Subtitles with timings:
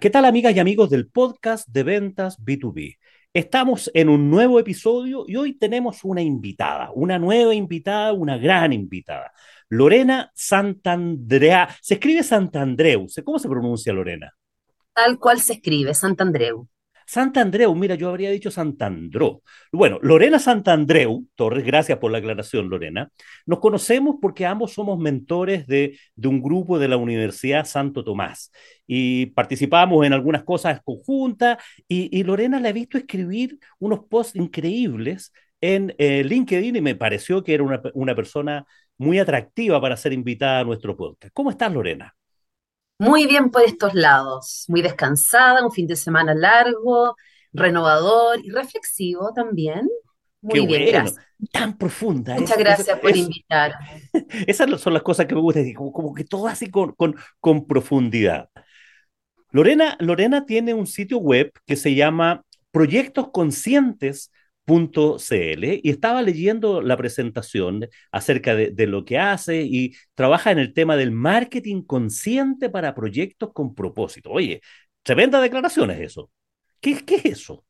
[0.00, 2.96] ¿qué tal amigas y amigos del podcast de ventas B2B?
[3.34, 8.72] Estamos en un nuevo episodio y hoy tenemos una invitada, una nueva invitada, una gran
[8.72, 9.30] invitada,
[9.68, 11.68] Lorena Santandrea.
[11.82, 14.34] Se escribe Santandreu, ¿cómo se pronuncia Lorena?
[14.94, 16.66] Tal cual se escribe, Santandreu.
[17.10, 19.42] Santandreu, mira, yo habría dicho Santandró.
[19.72, 23.10] Bueno, Lorena Santandreu, Torres, gracias por la aclaración, Lorena.
[23.46, 28.52] Nos conocemos porque ambos somos mentores de, de un grupo de la Universidad Santo Tomás
[28.86, 34.36] y participamos en algunas cosas conjuntas y, y Lorena la he visto escribir unos posts
[34.36, 38.64] increíbles en eh, LinkedIn y me pareció que era una, una persona
[38.98, 41.34] muy atractiva para ser invitada a nuestro podcast.
[41.34, 42.14] ¿Cómo estás, Lorena?
[43.00, 47.16] Muy bien por estos lados, muy descansada, un fin de semana largo,
[47.50, 49.88] renovador y reflexivo también.
[50.46, 51.26] Qué Muy bien, bueno, gracias.
[51.50, 52.34] tan profunda.
[52.34, 54.02] Muchas gracias por invitarme.
[54.46, 57.66] esas son las cosas que me gustan, como, como que todo así con, con, con
[57.66, 58.50] profundidad.
[59.50, 62.44] Lorena, Lorena tiene un sitio web que se llama
[64.70, 70.72] proyectosconscientes.cl y estaba leyendo la presentación acerca de, lo que hace y trabaja en el
[70.72, 74.30] tema del marketing consciente para proyectos con propósito.
[74.30, 74.60] Oye,
[75.02, 76.30] tremenda declaración es eso.
[76.80, 77.64] ¿Qué, qué es eso?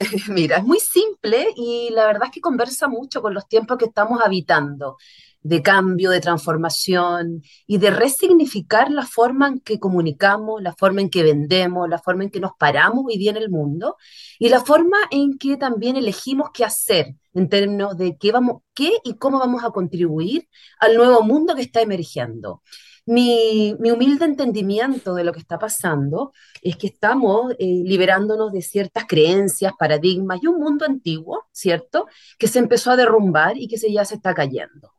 [0.28, 3.84] Mira, es muy simple y la verdad es que conversa mucho con los tiempos que
[3.86, 4.96] estamos habitando,
[5.42, 11.10] de cambio, de transformación y de resignificar la forma en que comunicamos, la forma en
[11.10, 13.96] que vendemos, la forma en que nos paramos hoy día en el mundo
[14.38, 18.92] y la forma en que también elegimos qué hacer en términos de qué vamos, qué
[19.04, 22.62] y cómo vamos a contribuir al nuevo mundo que está emergiendo.
[23.06, 28.62] Mi, mi humilde entendimiento de lo que está pasando es que estamos eh, liberándonos de
[28.62, 32.06] ciertas creencias, paradigmas y un mundo antiguo, ¿cierto?
[32.38, 34.92] Que se empezó a derrumbar y que se, ya se está cayendo.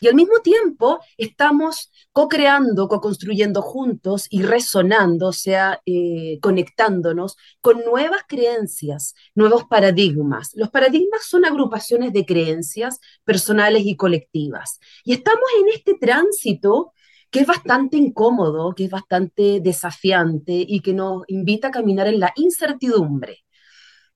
[0.00, 7.84] Y al mismo tiempo estamos co-creando, co-construyendo juntos y resonando, o sea, eh, conectándonos con
[7.84, 10.50] nuevas creencias, nuevos paradigmas.
[10.54, 14.78] Los paradigmas son agrupaciones de creencias personales y colectivas.
[15.04, 16.92] Y estamos en este tránsito
[17.30, 22.20] que es bastante incómodo, que es bastante desafiante y que nos invita a caminar en
[22.20, 23.44] la incertidumbre.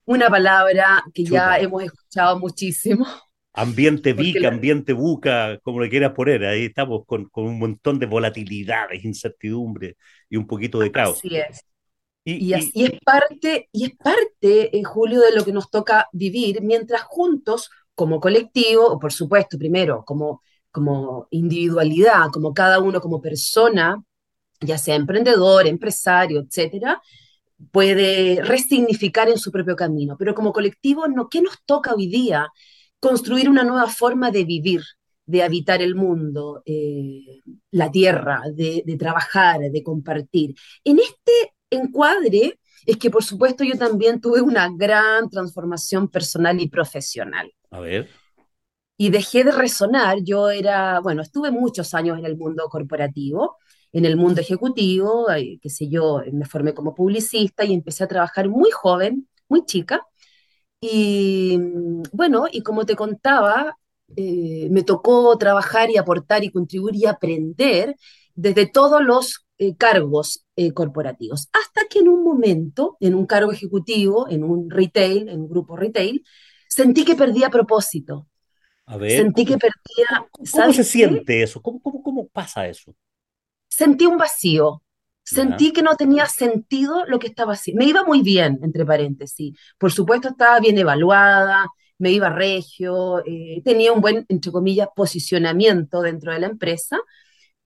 [0.04, 3.06] Una palabra que ya hemos escuchado muchísimo,
[3.54, 8.06] Ambiente VIC, ambiente buca, como le quieras poner, ahí estamos con, con un montón de
[8.06, 9.96] volatilidades, incertidumbre
[10.30, 11.24] y un poquito de caos.
[11.24, 11.64] así es.
[12.24, 15.70] Y, Y, y así es parte, y es parte, eh, Julio, de lo que nos
[15.70, 22.80] toca vivir mientras juntos, como colectivo, o por supuesto, primero, como, como individualidad, como cada
[22.80, 24.02] uno como persona,
[24.60, 27.02] ya sea emprendedor, empresario, etcétera,
[27.72, 30.16] puede resignificar en su propio camino.
[30.18, 32.48] Pero como colectivo, no, ¿qué nos toca hoy día?
[33.06, 34.82] Construir una nueva forma de vivir,
[35.26, 37.40] de habitar el mundo, eh,
[37.72, 40.54] la tierra, de, de trabajar, de compartir.
[40.84, 46.68] En este encuadre es que, por supuesto, yo también tuve una gran transformación personal y
[46.68, 47.52] profesional.
[47.70, 48.08] a ver,
[48.96, 53.56] Y dejé de resonar, yo era, bueno, estuve muchos años en el mundo corporativo,
[53.92, 55.26] en el mundo ejecutivo,
[55.60, 60.06] qué sé yo, me formé como publicista y empecé a trabajar muy joven, muy chica.
[60.82, 63.78] Y mm, bueno, y como te contaba,
[64.16, 67.96] eh, me tocó trabajar y aportar y contribuir y aprender
[68.34, 73.52] desde todos los eh, cargos eh, corporativos, hasta que en un momento, en un cargo
[73.52, 76.24] ejecutivo, en un retail, en un grupo retail,
[76.68, 78.28] sentí que perdía propósito,
[78.86, 80.84] a ver, sentí que ¿cómo, perdía, cómo, cómo ¿sabes se qué?
[80.84, 81.62] siente eso?
[81.62, 82.94] ¿Cómo, cómo, cómo pasa eso?
[83.68, 84.82] Sentí un vacío,
[85.32, 87.80] Sentí que no tenía sentido lo que estaba haciendo.
[87.80, 89.58] Me iba muy bien, entre paréntesis.
[89.78, 91.66] Por supuesto, estaba bien evaluada,
[91.98, 96.98] me iba regio, eh, tenía un buen, entre comillas, posicionamiento dentro de la empresa.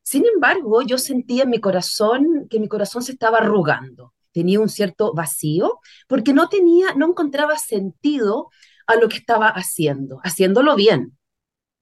[0.03, 4.15] Sin embargo, yo sentía en mi corazón que mi corazón se estaba arrugando.
[4.33, 8.51] Tenía un cierto vacío porque no tenía, no encontraba sentido
[8.87, 11.17] a lo que estaba haciendo, haciéndolo bien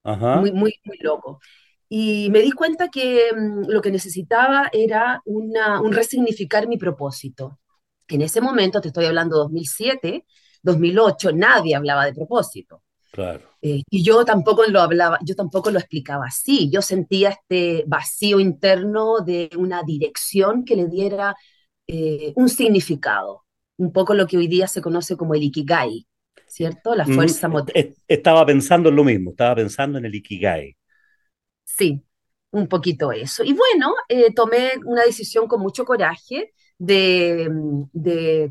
[0.04, 1.40] muy, ajá, muy, muy loco.
[1.96, 7.60] Y me di cuenta que mm, lo que necesitaba era una, un resignificar mi propósito.
[8.08, 10.26] En ese momento, te estoy hablando 2007,
[10.62, 12.82] 2008, nadie hablaba de propósito.
[13.10, 13.54] claro.
[13.62, 16.70] Eh, y yo tampoco lo hablaba, yo tampoco lo explicaba así.
[16.70, 21.34] Yo sentía este vacío interno de una dirección que le diera
[21.86, 23.44] eh, un significado,
[23.78, 26.06] un poco lo que hoy día se conoce como el ikigai,
[26.46, 26.94] ¿cierto?
[26.94, 27.74] La Mm, fuerza est- motriz.
[27.74, 30.76] est- estaba pensando en lo mismo, estaba pensando en el Ikigai.
[31.76, 32.04] Sí,
[32.52, 33.42] un poquito eso.
[33.44, 37.50] Y bueno, eh, tomé una decisión con mucho coraje de,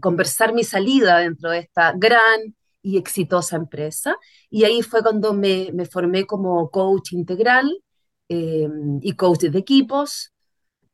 [0.02, 4.18] conversar mi salida dentro de esta gran y exitosa empresa.
[4.50, 7.72] Y ahí fue cuando me, me formé como coach integral
[8.30, 8.68] eh,
[9.02, 10.34] y coach de equipos.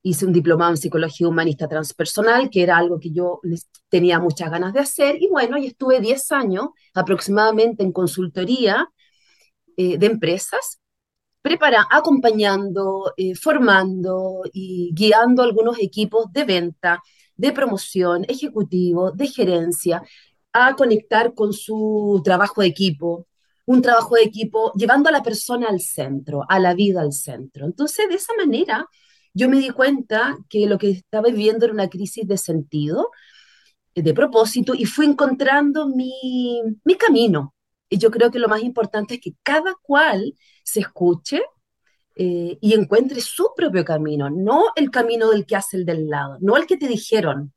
[0.04, 3.42] hice un diplomado en psicología humanista transpersonal, que era algo que yo
[3.90, 8.88] tenía muchas ganas de hacer, y bueno, y estuve 10 años aproximadamente en consultoría
[9.78, 10.80] eh, de empresas,
[11.42, 17.02] prepara, acompañando, eh, formando y guiando algunos equipos de venta,
[17.36, 20.04] de promoción, ejecutivo, de gerencia,
[20.54, 23.28] a conectar con su trabajo de equipo,
[23.66, 27.66] un trabajo de equipo llevando a la persona al centro, a la vida al centro.
[27.66, 28.88] Entonces, de esa manera,
[29.34, 33.12] yo me di cuenta que lo que estaba viviendo era una crisis de sentido,
[33.96, 37.54] de propósito, y fui encontrando mi, mi camino.
[37.90, 41.42] Y yo creo que lo más importante es que cada cual se escuche
[42.16, 46.38] eh, y encuentre su propio camino, no el camino del que hace el del lado,
[46.42, 47.54] no el que te dijeron,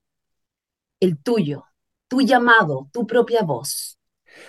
[1.01, 1.65] el tuyo,
[2.09, 3.99] tu llamado, tu propia voz.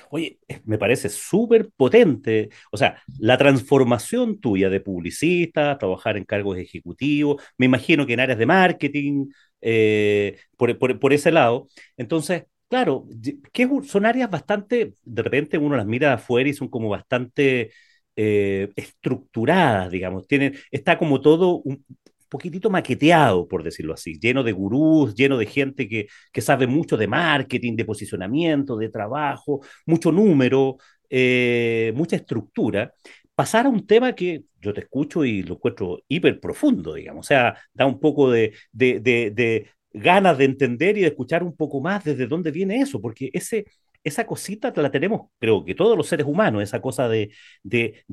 [0.10, 2.50] Oye, me parece súper potente.
[2.72, 8.20] O sea, la transformación tuya de publicista, trabajar en cargos ejecutivos, me imagino que en
[8.22, 9.28] áreas de marketing,
[9.62, 11.68] eh, por, ese lado.
[11.98, 13.06] Entonces, claro,
[13.52, 17.72] que son áreas bastante, de repente uno las mira de afuera y son como bastante
[18.16, 20.26] eh, estructuradas, digamos.
[20.28, 21.86] Tienen, está como todo un,
[22.30, 26.98] poquitito maqueteado, por decirlo así, lleno de gurús, lleno de gente que, que sabe mucho
[26.98, 30.78] de marketing, de posicionamiento, de trabajo, mucho número,
[31.12, 32.92] eh, mucha estructura,
[33.36, 37.30] pasar a un tema que yo te escucho y lo encuentro hiper profundo, digamos, o
[37.30, 41.80] sea, da un poco de, de, de ganas de entender y de escuchar un poco
[41.82, 43.66] más desde dónde viene eso, porque ese,
[44.04, 47.32] esa cosita la tenemos, creo que todos los seres humanos, esa cosa de,
[47.64, 48.04] de,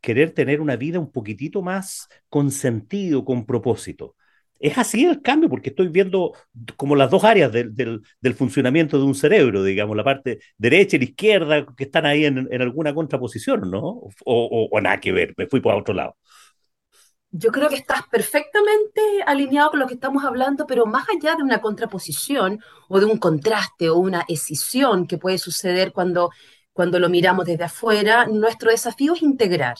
[0.00, 4.16] querer tener una vida un poquitito más con sentido, con propósito.
[4.58, 6.32] Es así el cambio, porque estoy viendo
[6.76, 10.98] como las dos áreas del, del, funcionamiento de un cerebro, digamos, la parte derecha y
[11.00, 13.80] la izquierda, que están ahí en, en alguna contraposición, ¿no?
[13.80, 16.16] O, o, o, nada que ver, me fui por otro lado.
[17.32, 21.44] Yo creo que estás perfectamente alineado con lo que estamos hablando, pero más allá de
[21.44, 26.30] una contraposición o de un contraste o una escisión que puede suceder cuando,
[26.72, 29.76] cuando lo miramos desde afuera, nuestro desafío es integrar.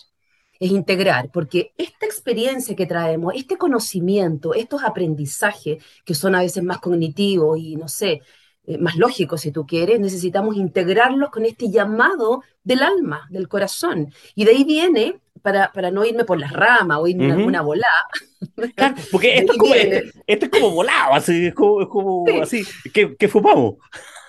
[0.60, 6.62] Es integrar, porque esta experiencia que traemos, este conocimiento, estos aprendizajes que son a veces
[6.62, 8.20] más cognitivos y, no sé,
[8.66, 14.12] eh, más lógicos si tú quieres, necesitamos integrarlos con este llamado del alma, del corazón.
[14.34, 17.62] Y de ahí viene para, para no irme por las ramas o irme en alguna
[17.62, 18.08] volada.
[19.10, 23.16] porque esto es, como, esto, es, como, volado, así, es como, es como así, que,
[23.16, 23.76] que fumamos.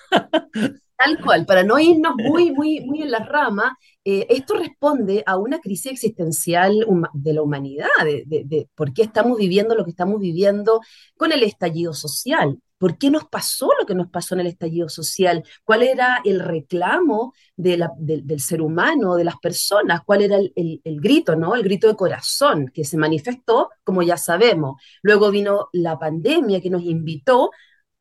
[0.09, 3.73] Tal cual, para no irnos muy, muy, muy en las ramas,
[4.05, 9.03] eh, esto responde a una crisis existencial de la humanidad, de, de, de, por qué
[9.03, 10.79] estamos viviendo lo que estamos viviendo
[11.17, 12.57] con el estallido social.
[12.81, 15.43] ¿Por qué nos pasó lo que nos pasó en el estallido social?
[15.63, 20.01] ¿Cuál era el reclamo del ser humano, de las personas?
[20.03, 21.53] ¿Cuál era el, grito, ¿no?
[21.53, 24.81] El grito de corazón que se manifestó, como ya sabemos.
[25.03, 27.51] Luego vino la pandemia que nos invitó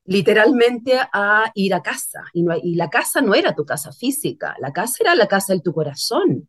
[0.07, 2.25] literalmente a ir a casa.
[2.33, 5.61] Y, y la casa no era tu casa física, la casa era la casa de
[5.61, 6.49] tu corazón.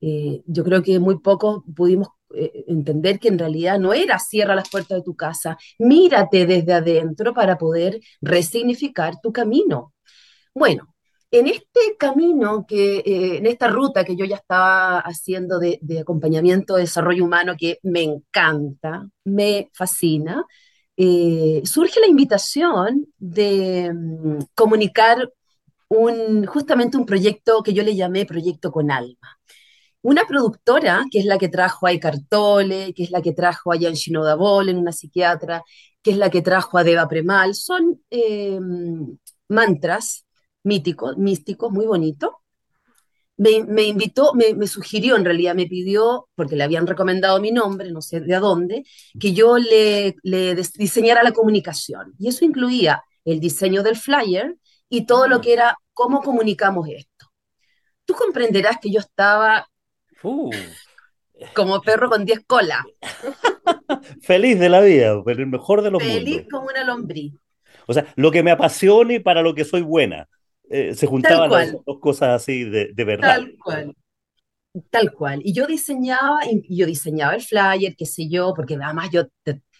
[0.00, 4.54] Eh, yo creo que muy pocos pudimos eh, entender que en realidad no era cierra
[4.54, 9.94] las puertas de tu casa, mírate desde adentro para poder resignificar tu camino.
[10.54, 10.94] Bueno,
[11.30, 16.76] en este camino, que, eh, en esta ruta que yo ya estaba haciendo de, acompañamiento
[16.76, 20.44] de desarrollo humano, que me encanta, me fascina,
[21.64, 25.30] surge la invitación de mm, comunicar
[25.88, 29.38] un, justamente un proyecto que yo le llamé Proyecto con Alma.
[30.02, 33.78] Una productora, que es la que trajo a Icartole, que es la que trajo a
[33.78, 33.94] Jan
[34.68, 35.62] en una psiquiatra,
[36.02, 40.26] que es la que trajo a Deva Premal, son em, mantras
[40.62, 42.30] míticos, místicos, muy bonitos.
[43.36, 48.02] Me, invitó, me, sugirió, en realidad me pidió, porque le habían recomendado mi nombre, no
[48.02, 48.84] sé de dónde,
[49.18, 52.14] que yo le, le diseñara la comunicación.
[52.18, 54.56] Y eso incluía el diseño del flyer
[54.90, 55.40] y todo lo ah.
[55.40, 57.26] que era cómo comunicamos esto.
[58.04, 59.66] Tú comprenderás que yo estaba
[60.22, 60.50] Uh.
[61.54, 62.84] Como perro con 10 colas.
[64.22, 66.32] Feliz de la vida, pero el mejor de los Feliz mundos.
[66.34, 67.34] Feliz como una lombriz.
[67.86, 70.28] O sea, lo que me apasiona y para lo que soy buena.
[70.68, 73.36] Eh, se juntaban las dos cosas así de, de, verdad.
[73.36, 73.96] Tal cual.
[74.90, 75.40] Tal cual.
[75.42, 79.24] Y yo diseñaba, y yo diseñaba el flyer, qué sé yo, porque además yo,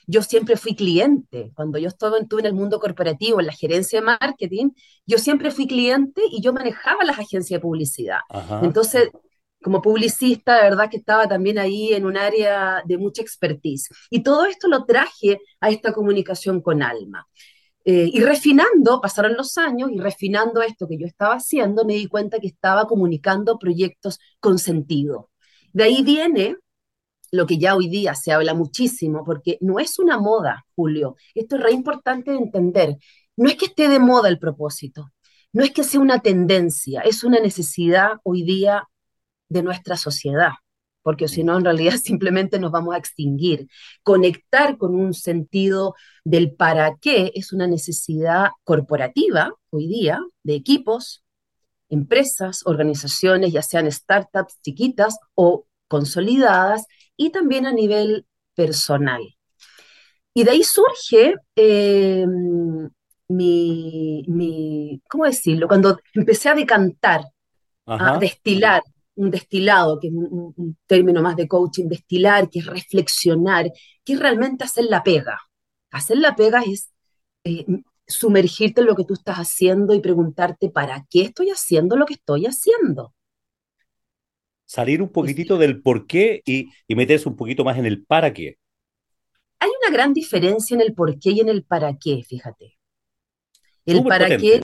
[0.09, 1.53] yo siempre fui cliente.
[1.55, 4.71] Cuando yo estaba en, en el mundo corporativo, en la gerencia de marketing,
[5.07, 8.19] yo siempre fui cliente y yo manejaba las agencias de publicidad.
[8.63, 9.11] Entonces,
[9.63, 13.89] como publicista, de verdad que estaba también ahí en un área de mucha expertise.
[14.11, 17.27] Y todo esto lo traje a esta comunicación con alma.
[17.85, 22.07] Eh, y refinando, pasaron los años y refinando esto que yo estaba haciendo, me di
[22.07, 25.31] cuenta que estaba comunicando proyectos con sentido.
[25.73, 26.57] De ahí viene
[27.33, 31.17] lo que ya hoy día se habla muchísimo, porque no es una moda, Julio.
[31.35, 32.97] Esto es re importante de entender.
[33.37, 35.11] No es que esté de moda el propósito,
[35.53, 38.89] no es que sea una tendencia, es una necesidad hoy día
[39.51, 40.53] de nuestra sociedad,
[41.03, 43.69] porque si no, en realidad simplemente nos vamos a extinguir.
[44.03, 51.23] Conectar con un sentido del para qué es una necesidad corporativa hoy día de equipos,
[51.91, 59.21] empresas, organizaciones, ya sean startups chiquitas o consolidadas, y también a nivel personal.
[60.33, 62.25] Y de ahí surge eh,
[63.29, 65.69] mi, mi, ¿cómo decirlo?
[65.69, 67.25] Cuando empecé a decantar,
[67.87, 68.83] a destilar,
[69.17, 73.71] un destilado, que es un, término más de coaching, destilar, que es reflexionar,
[74.05, 75.39] que es realmente hacer la pega.
[75.91, 76.91] Hacer la pega es
[77.45, 77.67] eh,
[78.07, 82.15] sumergirte en lo que tú estás haciendo y preguntarte, ¿para qué estoy haciendo lo que
[82.15, 83.15] estoy haciendo?
[84.65, 88.33] Salir un poquitito del por qué y, y meterse un poquito más en el para
[88.33, 88.57] qué.
[89.59, 92.79] Hay una gran diferencia en el por qué y en el para qué, fíjate.
[93.85, 94.63] El para qué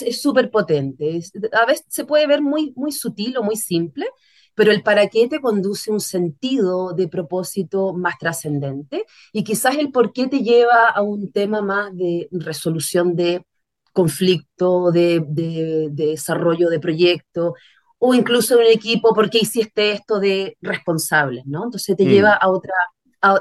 [0.00, 1.20] es súper potente.
[1.52, 4.06] A veces se puede ver muy, muy sutil o muy simple,
[4.54, 9.92] pero el para qué te conduce un sentido de propósito más trascendente y quizás el
[9.92, 13.44] por qué te lleva a un tema más de resolución de
[13.92, 17.54] conflicto, de, de, desarrollo de proyecto,
[17.98, 21.42] o incluso en un equipo, ¿por qué hiciste esto de responsable?
[21.46, 21.64] ¿no?
[21.64, 22.08] Entonces te mm.
[22.08, 22.74] lleva a otra,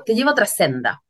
[0.06, 1.02] te lleva a otra senda.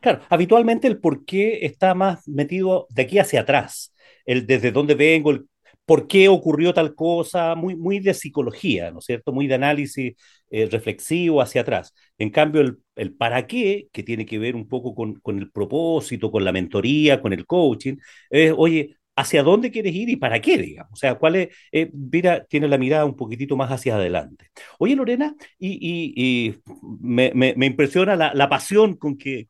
[0.00, 3.93] Claro, habitualmente el por qué está más metido de aquí hacia atrás,
[4.26, 5.46] el desde dónde vengo, el
[5.86, 9.32] por qué ocurrió tal cosa, muy, muy de psicología, ¿no es cierto?
[9.32, 10.14] Muy de análisis
[10.50, 11.92] eh, reflexivo hacia atrás.
[12.18, 15.50] En cambio, el, el, para qué, que tiene que ver un poco con, con, el
[15.50, 17.96] propósito, con la mentoría, con el coaching,
[18.30, 20.92] es, oye, hacia dónde quieres ir y para qué, digamos.
[20.92, 24.50] O sea, cuál es, eh, mira, tiene la mirada un poquitito más hacia adelante.
[24.78, 26.54] Oye, Lorena, y,
[27.00, 29.46] me, impresiona la, pasión con que,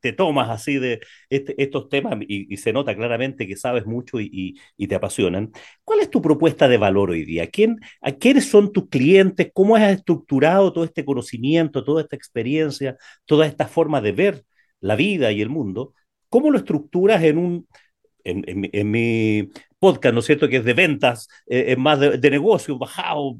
[0.00, 4.58] te, tomas así de este, estos temas y, se nota claramente que sabes mucho y,
[4.88, 5.50] te apasionan.
[5.84, 7.46] ¿Cuál es tu propuesta de valor hoy día?
[7.48, 9.50] ¿Quién, a ¿Quiénes son tus clientes?
[9.54, 14.44] ¿Cómo has estructurado todo este conocimiento, toda esta experiencia, toda esta forma de ver
[14.80, 15.94] la vida y el mundo?
[16.28, 17.66] ¿Cómo lo estructuras en un
[18.24, 22.78] en, mi podcast, ¿no es cierto?, que es de ventas, eh, es más de, negocio,
[22.78, 23.34] bajado,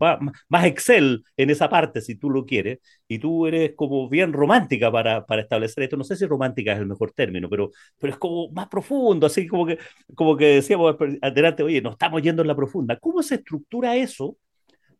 [0.49, 4.91] más, Excel en esa parte, si tú lo quieres, y tú eres como bien romántica
[4.91, 8.19] para, para establecer esto, no sé si romántica es el mejor término, pero, pero es
[8.19, 9.79] como más profundo, así como que,
[10.15, 12.97] como que decíamos adelante, oye, nos estamos yendo en la profunda.
[12.99, 14.37] ¿Cómo se estructura eso?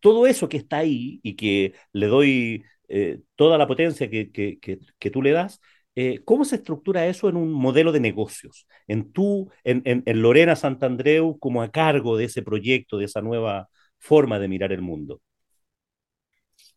[0.01, 4.59] Todo eso que está ahí y que le doy eh, toda la potencia que, que,
[4.61, 5.61] que tú le das,
[5.95, 8.67] eh, ¿cómo se estructura eso en un modelo de negocios?
[8.87, 13.69] En tú, en, en, Lorena Santandreu, como a cargo de ese proyecto, de esa nueva
[13.99, 15.21] forma de mirar el mundo.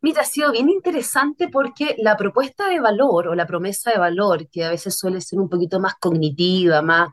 [0.01, 4.47] Mira, ha sido bien interesante porque la propuesta de valor o la promesa de valor,
[4.49, 7.09] que a veces suele ser un poquito más cognitiva, más,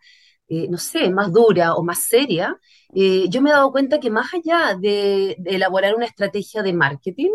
[0.48, 2.56] eh, no sé, más dura o más seria,
[2.94, 7.30] eh, yo me he dado cuenta que más allá de elaborar una estrategia de marketing,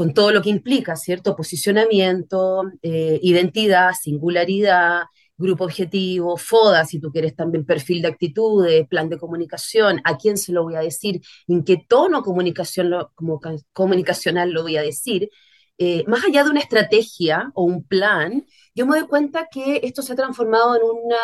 [0.00, 1.36] con todo lo que implica, ¿cierto?
[1.36, 5.02] Posicionamiento, eh, identidad, singularidad,
[5.36, 10.38] grupo objetivo, FODA, si tú quieres también perfil de actitudes, plan de comunicación, a quién
[10.38, 13.42] se lo voy a decir, en qué tono comunicación como,
[13.74, 15.28] comunicacional lo voy a decir.
[15.76, 20.00] Eh, más allá de una estrategia o un plan, yo me doy cuenta que esto
[20.00, 21.18] se ha transformado en una,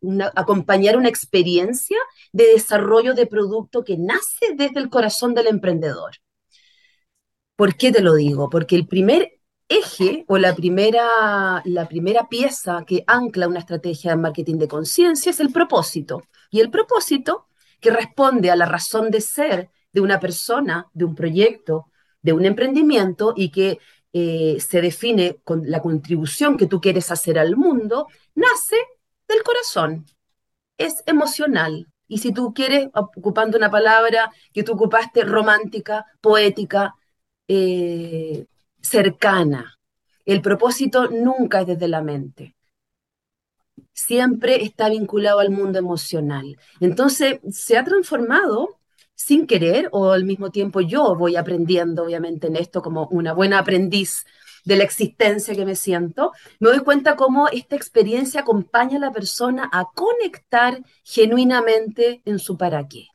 [0.00, 1.98] una, acompañar una experiencia
[2.32, 6.12] de desarrollo de producto que nace desde el corazón del emprendedor.
[7.60, 8.48] ¿Por qué te lo digo?
[8.48, 9.38] Porque el primer
[9.68, 15.28] eje o la primera, la primera pieza que ancla una estrategia de marketing de conciencia
[15.28, 16.22] es el propósito.
[16.50, 17.48] Y el propósito
[17.78, 21.90] que responde a la razón de ser de una persona, de un proyecto,
[22.22, 23.78] de un emprendimiento y que
[24.14, 28.76] eh, se define con la contribución que tú quieres hacer al mundo, nace
[29.28, 30.06] del corazón.
[30.78, 31.88] Es emocional.
[32.08, 36.94] Y si tú quieres, ocupando una palabra que tú ocupaste, romántica, poética,
[37.52, 38.46] eh,
[38.80, 39.76] cercana.
[40.24, 42.54] El propósito nunca es desde la mente.
[43.92, 46.56] Siempre está vinculado al mundo emocional.
[46.78, 48.78] Entonces, se ha transformado
[49.16, 53.58] sin querer o al mismo tiempo yo voy aprendiendo, obviamente, en esto como una buena
[53.58, 54.24] aprendiz
[54.64, 59.12] de la existencia que me siento, me doy cuenta cómo esta experiencia acompaña a la
[59.12, 63.08] persona a conectar genuinamente en su para qué.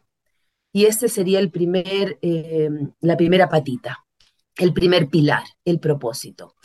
[0.73, 4.04] Y ese sería el primer, eh, la primera patita
[4.57, 6.55] el primer pilar, el propósito.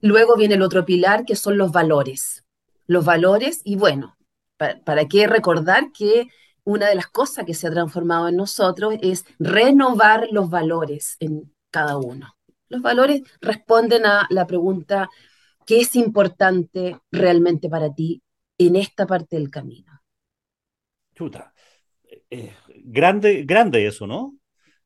[0.00, 2.44] Luego viene el otro pilar, que son los valores.
[2.86, 4.16] Los valores, y bueno,
[4.56, 6.28] ¿para, qué recordar que
[6.62, 11.52] una de las cosas que se ha transformado en nosotros es renovar los valores en
[11.70, 12.36] cada uno?
[12.68, 15.08] Los valores responden a la pregunta,
[15.66, 18.22] ¿qué es importante realmente para ti
[18.58, 20.02] en esta parte del camino?
[21.14, 21.52] Chuta.
[22.30, 24.36] Eh, grande, grande eso, ¿no?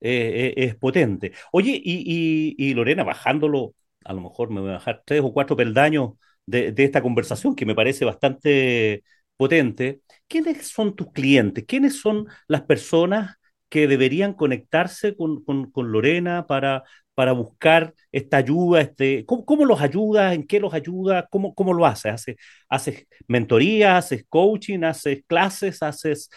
[0.00, 1.32] Eh, eh, es potente.
[1.52, 3.74] Oye, y, Lorena, bajándolo,
[4.04, 6.12] a lo mejor me voy a bajar tres o cuatro peldaños
[6.46, 9.02] de, esta conversación que me parece bastante
[9.36, 10.02] potente.
[10.28, 11.64] ¿Quiénes son tus clientes?
[11.66, 13.36] ¿Quiénes son las personas
[13.68, 18.80] que deberían conectarse con, Lorena para, para buscar esta ayuda?
[18.80, 20.32] Este, ¿cómo, ¿Cómo, los ayudas?
[20.34, 21.24] ¿En qué los ayudas?
[21.30, 22.12] ¿Cómo, cómo lo haces?
[22.12, 22.36] ¿Haces,
[22.68, 23.96] haces mentoría?
[23.98, 24.84] ¿Haces coaching?
[24.84, 25.82] ¿Haces clases?
[25.82, 26.30] ¿Haces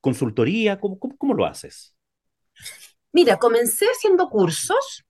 [0.00, 0.78] consultoría?
[0.80, 1.95] ¿Cómo, cómo, cómo lo haces?
[3.16, 5.02] Mira, comencé haciendo cursos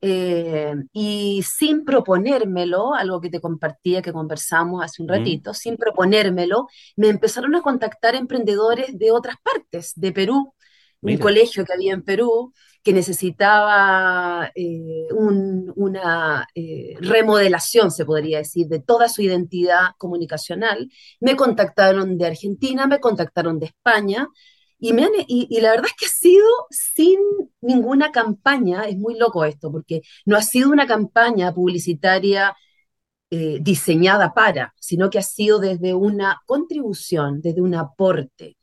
[0.00, 6.68] eh, y sin proponérmelo, algo que te compartía, que conversamos hace un ratito, sin proponérmelo,
[6.96, 10.54] me empezaron a contactar emprendedores de otras partes, de Perú,
[11.02, 18.68] un colegio que había en Perú que necesitaba eh, una eh, remodelación, se podría decir,
[18.68, 20.90] de toda su identidad comunicacional.
[21.20, 24.28] Me contactaron de Argentina, me contactaron de España,
[24.82, 27.20] y, me y, la verdad es que ha sido sin
[27.60, 32.52] ninguna campaña, es muy loco esto, porque no ha sido una campaña publicitaria
[33.30, 38.56] eh, diseñada para, sino que ha sido desde una contribución, desde un aporte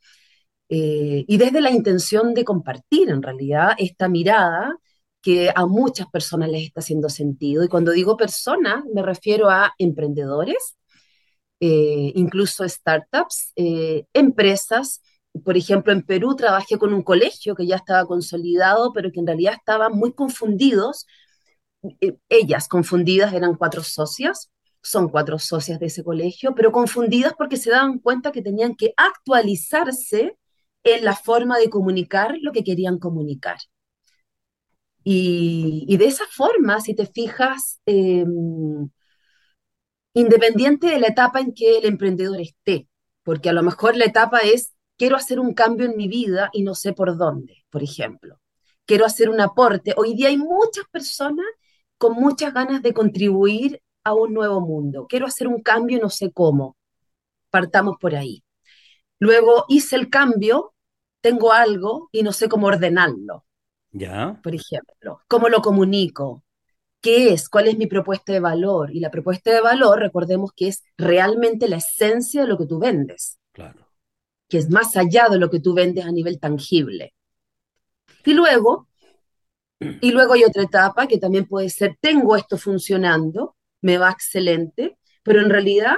[0.68, 4.76] eh, y desde la intención de compartir en realidad esta mirada
[5.22, 7.64] que a muchas personas les está haciendo sentido.
[7.64, 10.76] Y cuando digo personas, me refiero a emprendedores,
[11.60, 13.52] eh, incluso startups,
[14.12, 15.00] empresas,
[15.44, 19.26] por ejemplo, en Perú trabajé con un colegio que ya estaba consolidado, pero que en
[19.26, 21.06] realidad estaban muy confundidos.
[22.00, 24.50] Eh, ellas confundidas eran cuatro socias,
[24.82, 28.92] son cuatro socias de ese colegio, pero confundidas porque se daban cuenta que tenían que
[28.96, 30.36] actualizarse
[30.84, 33.58] en la forma de comunicar lo que querían comunicar.
[35.04, 38.90] Y, de esa forma, si te fijas, em,
[40.14, 42.88] independiente de la etapa en que el emprendedor esté,
[43.22, 46.62] porque a lo mejor la etapa es quiero hacer un cambio en mi vida y
[46.62, 48.38] no sé por dónde, por ejemplo.
[48.84, 49.94] Quiero hacer un aporte.
[49.96, 51.46] Hoy día hay muchas personas
[51.96, 55.06] con muchas ganas de contribuir a un nuevo mundo.
[55.08, 56.76] Quiero hacer un cambio y no sé cómo.
[57.48, 58.44] Partamos por ahí.
[59.18, 60.74] Luego hice el cambio,
[61.22, 63.46] tengo algo y no sé cómo ordenarlo.
[63.92, 64.38] Ya.
[64.42, 66.44] Por ejemplo, ¿cómo lo comunico?
[67.00, 67.48] ¿Qué es?
[67.48, 68.94] ¿Cuál es mi propuesta de valor?
[68.94, 72.78] Y la propuesta de valor, recordemos que es realmente la esencia de lo que tú
[72.78, 73.38] vendes.
[73.52, 73.89] Claro
[74.50, 77.14] que es más allá de lo que tú vendes a nivel tangible.
[78.24, 78.88] Y luego,
[79.78, 84.98] y luego hay otra etapa que también puede ser, tengo esto funcionando, me va excelente,
[85.22, 85.94] pero en realidad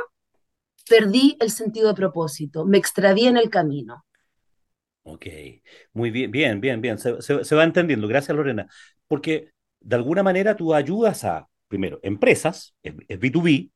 [0.89, 4.05] perdí el sentido de propósito, me extraví en el camino.
[5.05, 5.27] Ok,
[5.95, 8.07] muy bien, bien, bien, bien, se, va entendiendo.
[8.07, 8.69] Gracias, Lorena.
[9.09, 13.73] Porque de alguna manera tú ayudas a, primero, empresas, es B2B,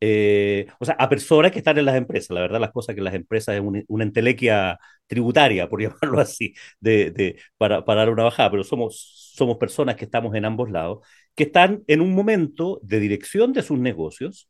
[0.00, 2.30] eh, o sea, a personas que están en las empresas.
[2.30, 7.36] La verdad, las cosas que las empresas es una, entelequia tributaria, por llamarlo así, de,
[7.58, 11.44] para, para, dar una bajada, pero somos, somos personas que estamos en ambos lados, que
[11.44, 14.48] están en un momento de dirección de sus negocios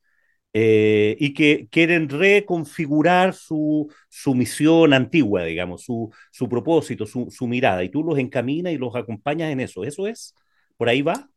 [0.52, 7.46] eh, y que quieren reconfigurar su, su misión antigua, digamos, su, su propósito, su, su
[7.46, 9.84] mirada, y tú los encaminas y los acompañas en eso.
[9.84, 10.34] ¿Eso es?
[10.76, 11.30] ¿Por ahí va?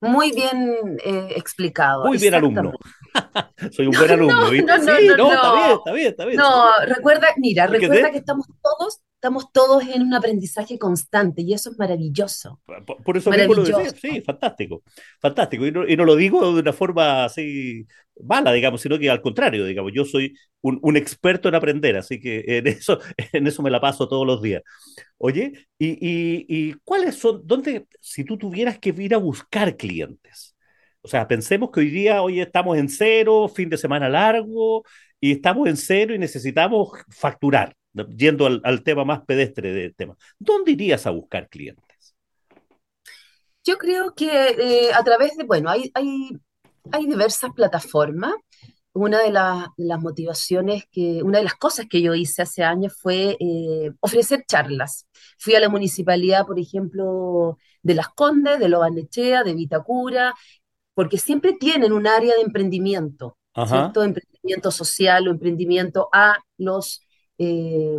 [0.00, 2.04] Muy bien eh, explicado.
[2.04, 2.72] Muy bien alumno.
[3.72, 4.50] Soy un buen alumno, no.
[4.50, 6.36] No, no, sí, no, no, está bien, está bien, está bien.
[6.36, 11.70] No, recuerda, mira, recuerda que estamos todos, estamos todos en un aprendizaje constante y eso
[11.70, 12.60] es maravilloso.
[13.04, 14.84] Por, eso mismo lo decía, sí, fantástico,
[15.20, 15.66] fantástico.
[15.66, 17.84] Y no, y no, lo digo de una forma así
[18.22, 22.20] mala, digamos, sino que al contrario, digamos, yo soy un, un experto en aprender, así
[22.20, 23.00] que en eso,
[23.32, 24.62] en eso me la paso todos los días.
[25.16, 30.54] Oye, y, y, y cuáles son, dónde, si tú tuvieras que ir a buscar clientes,
[31.02, 34.84] o sea, pensemos que hoy día, hoy estamos en cero, fin de semana largo,
[35.20, 37.74] y estamos en cero y necesitamos facturar,
[38.16, 40.16] yendo al, tema más pedestre del tema.
[40.38, 42.14] ¿Dónde irías a buscar clientes?
[43.64, 46.30] Yo creo que eh, a través de, bueno, hay, hay,
[46.90, 48.34] hay diversas plataformas.
[48.94, 53.36] Una de las motivaciones que, una de las cosas que yo hice hace años fue
[53.38, 55.06] eh, ofrecer charlas.
[55.38, 60.34] Fui a la municipalidad, por ejemplo, de Las Condes, de Lobanechea, de Vitacura,
[60.94, 64.02] porque siempre tienen un área de emprendimiento, ¿cierto?
[64.02, 67.02] Emprendimiento social o emprendimiento a los
[67.38, 67.96] eh,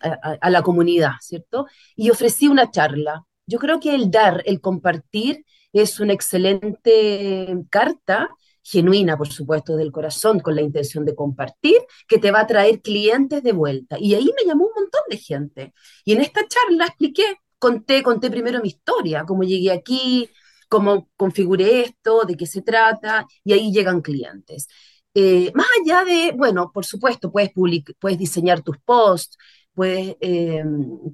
[0.00, 1.66] a, la comunidad, ¿cierto?
[1.96, 3.24] Y ofrecí una charla.
[3.46, 8.30] Yo creo que el dar, el compartir, es una excelente carta,
[8.62, 11.78] genuina, por supuesto, del corazón, con la intención de compartir,
[12.08, 13.96] que te va a traer clientes de vuelta.
[13.98, 15.72] Y ahí me llamó un montón de gente.
[16.04, 20.28] Y en esta charla expliqué conté, conté primero mi historia, cómo llegué aquí,
[20.68, 24.68] cómo configuré esto, de qué se trata, y ahí llegan clientes.
[25.14, 27.50] Eh, más allá de, bueno, por supuesto, puedes,
[27.98, 29.36] puedes diseñar tus posts,
[29.74, 30.62] puedes eh,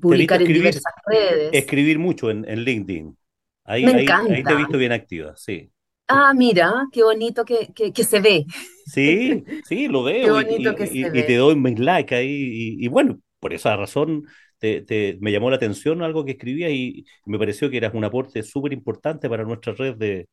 [0.01, 1.51] publicar en diversas redes.
[1.53, 3.17] Escribir mucho en, LinkedIn.
[3.65, 4.35] Ahí, Me encanta.
[4.35, 5.71] ahí te he visto bien activa, sí.
[6.09, 8.45] Ah, mira, qué bonito que, que, se ve.
[8.87, 10.25] Sí, sí, lo veo.
[10.25, 11.19] Qué bonito y, que se ve.
[11.21, 12.77] y, te doy mis like ahí.
[12.79, 14.25] Y, bueno, por esa razón
[14.59, 18.43] te, me llamó la atención algo que escribías y me pareció que eras un aporte
[18.43, 20.29] súper importante para nuestra red de,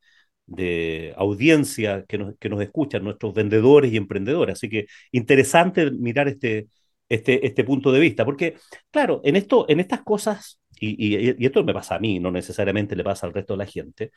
[0.46, 4.54] de audiencia que nos, que nos escuchan, nuestros vendedores y emprendedores.
[4.54, 6.68] Así que interesante mirar este,
[7.08, 8.56] este, este punto de vista, porque
[8.90, 13.04] claro, en, esto, en estas cosas y, esto me pasa a mí, no necesariamente le
[13.04, 14.10] pasa al resto de la gente,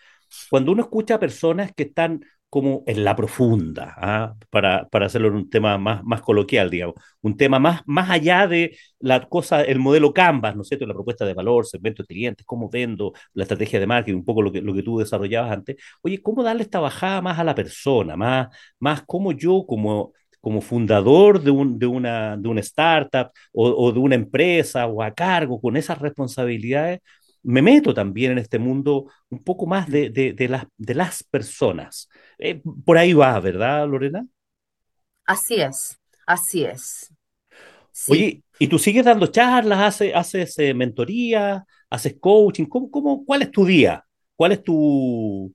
[0.50, 4.36] cuando uno escucha a personas que están como en la profunda, ¿ah?
[4.50, 8.48] para, para hacerlo en un tema más, más coloquial, digamos, un tema más, más allá
[8.48, 12.08] de la cosa, el modelo Canvas, ¿no es cierto?, la propuesta de valor, segmento de
[12.08, 15.52] clientes, cómo vendo, la estrategia de marketing, un poco lo que, lo que tú desarrollabas
[15.52, 15.76] antes.
[16.02, 18.48] Oye, ¿cómo darle esta bajada más a la persona, más,
[18.80, 24.00] más cómo yo como como fundador de, un, de, una, de una startup o, de
[24.00, 27.00] una empresa o a cargo con esas responsabilidades,
[27.48, 32.10] me meto también en este mundo un poco más de, de, las, de las personas.
[32.38, 34.28] Eh, por ahí va, ¿verdad, Lorena?
[35.26, 37.14] Así es, así es.
[38.10, 42.66] Oye, ¿y tú sigues dando charlas, haces, haces eh, mentoría, haces coaching?
[42.66, 44.04] ¿Cómo, cómo, cuál es tu día?
[44.36, 45.54] ¿Cuál es tu,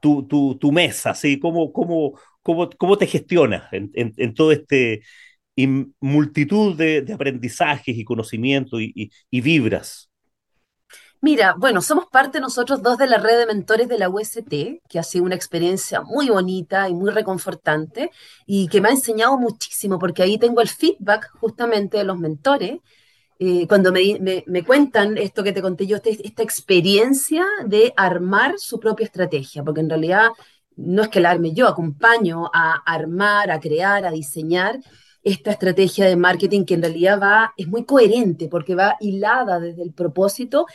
[0.00, 1.14] tu, tu, tu mesa?
[1.14, 1.38] ¿sí?
[1.38, 5.02] ¿Cómo, cómo, ¿Cómo, te gestionas en, en, todo este
[6.00, 10.09] multitud de, aprendizajes y conocimientos y, vibras?
[11.22, 14.98] Mira, bueno, somos parte nosotros dos de la red de mentores de la UST, que
[14.98, 18.10] ha sido una experiencia muy bonita y muy reconfortante
[18.46, 22.78] y que me ha enseñado muchísimo, porque ahí tengo el feedback justamente de los mentores.
[23.38, 28.80] Eh, cuando me, cuentan esto que te conté yo, este, esta experiencia de armar su
[28.80, 30.30] propia estrategia, porque en realidad
[30.76, 34.80] no es que la arme yo, acompaño a armar, a crear, a diseñar
[35.22, 39.82] esta estrategia de marketing que en realidad va, es muy coherente porque va hilada desde
[39.82, 40.66] el propósito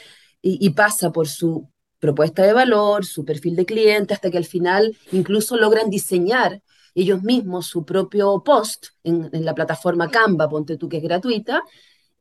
[0.47, 4.95] y, pasa por su propuesta de valor, su perfil de cliente, hasta que al final
[5.11, 6.61] incluso logran diseñar
[6.93, 11.63] ellos mismos su propio post en, la plataforma Canva, ponte tú que es gratuita,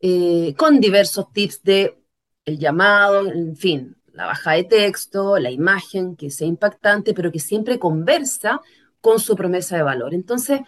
[0.01, 2.03] eh, con diversos tips de
[2.47, 7.39] el llamado, en fin, la baja de texto, la imagen, que sea impactante, pero que
[7.39, 8.63] siempre conversa
[9.03, 10.15] con su promesa de valor.
[10.15, 10.61] Entonces,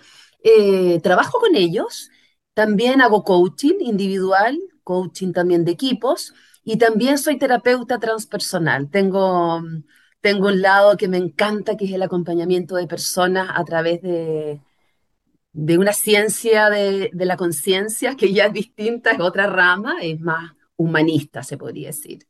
[0.42, 2.10] eh, trabajo con ellos,
[2.52, 6.34] también hago coaching individual, coaching también de equipos,
[6.68, 8.90] y también soy terapeuta transpersonal.
[8.90, 9.62] Tengo,
[10.20, 14.60] tengo un lado que me encanta, que es el acompañamiento de personas a través de,
[15.52, 20.54] de una ciencia de, la conciencia, que ya es distinta, es otra rama, es más
[20.74, 22.26] humanista, se podría decir.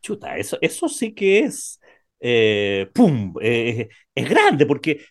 [0.00, 1.78] Chuta, eso, eso sí que es,
[2.18, 5.04] eh, ¡pum!, eh, es grande, porque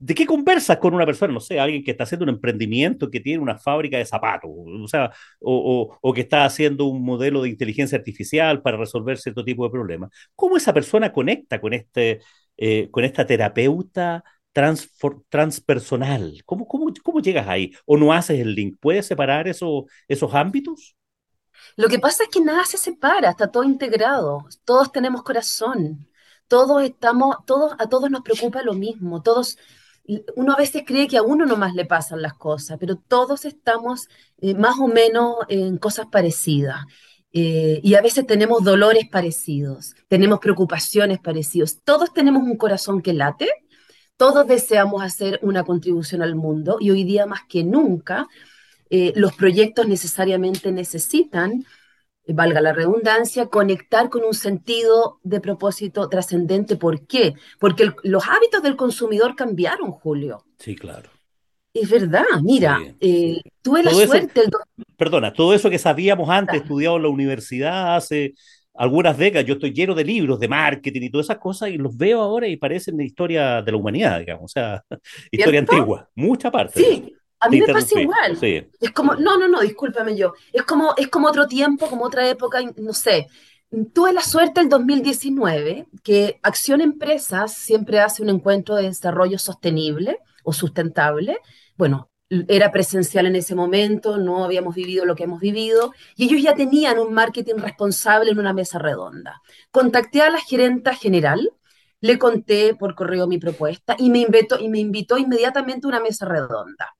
[0.00, 1.32] ¿de qué conversas con una persona?
[1.32, 4.88] No sé, alguien que está haciendo un emprendimiento, que tiene una fábrica de zapatos, o
[4.88, 9.70] sea, o, que está haciendo un modelo de inteligencia artificial para resolver cierto tipo de
[9.70, 10.10] problemas.
[10.34, 12.20] ¿Cómo esa persona conecta con, este,
[12.56, 14.24] eh, con esta terapeuta
[15.28, 16.42] transpersonal?
[16.46, 17.72] ¿Cómo, cómo, ¿Cómo llegas ahí?
[17.84, 18.78] ¿O no haces el link?
[18.80, 20.96] ¿Puedes separar eso, esos ámbitos?
[21.76, 26.08] Lo que pasa es que nada se separa, está todo integrado, todos tenemos corazón,
[26.48, 29.58] todos estamos, todos, a todos nos preocupa lo mismo, todos,
[30.36, 34.08] uno a veces cree que a uno nomás le pasan las cosas, pero todos estamos
[34.40, 36.84] eh, más o menos en cosas parecidas.
[37.32, 43.12] Eh, y a veces tenemos dolores parecidos, tenemos preocupaciones parecidas, todos tenemos un corazón que
[43.12, 43.48] late,
[44.16, 48.26] todos deseamos hacer una contribución al mundo y hoy día más que nunca
[48.90, 51.64] eh, los proyectos necesariamente necesitan,
[52.26, 56.76] valga la redundancia, conectar con un sentido de propósito trascendente.
[56.76, 57.34] ¿Por qué?
[57.58, 60.44] Porque los hábitos del consumidor cambiaron, Julio.
[60.58, 61.10] Sí, claro.
[61.72, 64.42] Es verdad, mira, eh, tuve la suerte.
[64.96, 68.34] Perdona, todo eso que sabíamos antes, estudiado en la universidad hace
[68.74, 71.96] algunas décadas, yo estoy lleno de libros de marketing y todas esas cosas y los
[71.96, 74.84] veo ahora y parecen de historia de la humanidad, digamos, o sea,
[75.30, 76.80] historia antigua, mucha parte.
[76.80, 78.38] Sí, a mí me pasa igual.
[78.80, 80.34] Es como, no, no, no, discúlpame yo.
[80.52, 83.28] Es como, es como otro tiempo, como otra época, no sé.
[83.94, 90.18] Tuve la suerte el 2019 que Acción Empresas siempre hace un encuentro de desarrollo sostenible
[90.42, 91.38] o sustentable.
[91.76, 92.10] Bueno,
[92.48, 96.54] era presencial en ese momento, no habíamos vivido lo que hemos vivido, y ellos ya
[96.54, 99.40] tenían un marketing responsable en una mesa redonda.
[99.70, 101.52] Contacté a la gerenta general,
[102.00, 106.00] le conté por correo mi propuesta y me invitó, y me invitó inmediatamente a una
[106.00, 106.94] mesa redonda.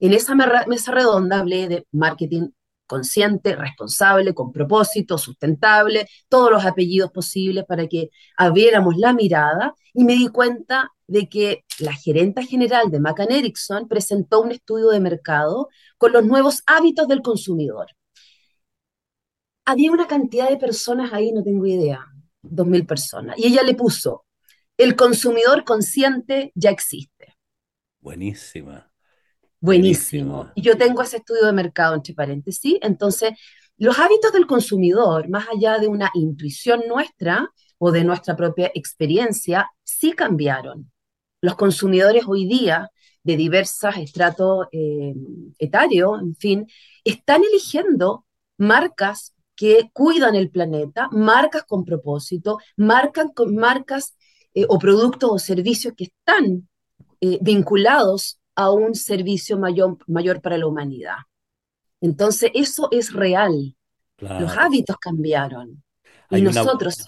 [0.00, 2.50] En esa mesa redonda hablé de marketing
[2.86, 10.04] consciente, responsable, con propósito, sustentable, todos los apellidos posibles para que abriéramos la mirada y
[10.04, 15.00] me di cuenta de que la gerenta general de Macan Erickson presentó un estudio de
[15.00, 17.86] mercado con los nuevos hábitos del consumidor.
[19.64, 22.04] Había una cantidad de personas ahí, no tengo idea,
[22.42, 24.24] dos mil personas, y ella le puso,
[24.76, 27.34] el consumidor consciente ya existe.
[28.00, 28.85] Buenísima.
[29.60, 30.50] Buenísimo.
[30.54, 32.76] Y yo tengo ese estudio de mercado, entre paréntesis.
[32.82, 33.32] Entonces,
[33.78, 39.70] los hábitos del consumidor, más allá de una intuición nuestra o de nuestra propia experiencia,
[39.82, 40.90] sí cambiaron.
[41.40, 42.90] Los consumidores hoy día,
[43.22, 45.12] de diversos estratos eh,
[45.58, 46.66] etarios, en fin,
[47.04, 48.24] están eligiendo
[48.56, 54.16] marcas que cuidan el planeta, marcas con propósito, marcas, marcas
[54.54, 56.68] eh, o productos o servicios que están
[57.20, 61.16] eh, vinculados a un servicio mayor, mayor para la humanidad.
[62.00, 63.76] Entonces, eso es real.
[64.18, 65.82] Los hábitos cambiaron.
[66.30, 67.06] y nosotros...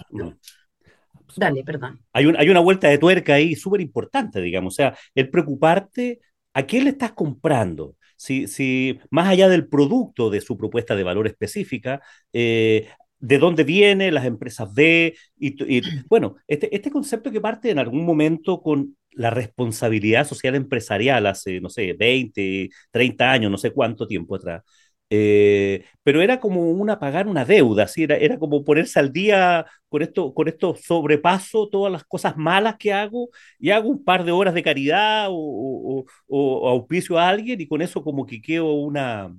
[1.37, 2.01] Dale, perdón.
[2.13, 4.75] Hay, hay una vuelta de tuerca ahí súper importante, digamos.
[4.75, 6.21] O sea, el preocuparte
[6.55, 7.97] a quién le estás comprando.
[8.17, 12.89] Si, si más allá del producto de su propuesta de valor específica, eh,
[13.21, 15.55] de dónde viene, las empresas de, y,
[16.09, 21.61] bueno, este, este concepto que parte en algún momento con la responsabilidad social empresarial hace,
[21.61, 24.63] no sé, 20, 30 años, no sé cuánto tiempo atrás.
[25.11, 28.03] Eh, pero era como una pagar una deuda, ¿sí?
[28.05, 32.77] era, era como ponerse al día con esto, con esto sobrepaso todas las cosas malas
[32.79, 37.61] que hago y hago un par de horas de caridad o, o, auspicio a alguien
[37.61, 39.35] y con eso como que quedo una,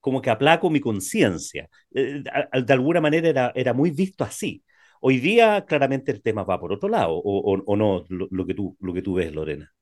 [0.00, 1.68] como que aplaco mi conciencia.
[1.94, 2.22] Eh,
[2.64, 4.62] de alguna manera era, era muy visto así.
[5.08, 8.92] Hoy día claramente el tema va por otro lado, o, no, lo, que tú, lo
[8.92, 9.72] que tú ves, Lorena.